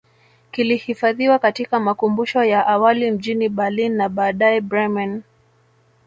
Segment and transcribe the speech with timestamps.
[0.51, 5.21] Kilihifadhiwa katika makumbusho ya awali mjini Berlin na baadae Bremen